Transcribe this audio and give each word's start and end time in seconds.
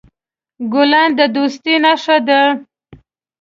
ګلان 0.73 1.09
د 1.17 1.19
دوستی 1.35 1.75
نښه 1.83 2.17
ده. 2.27 2.41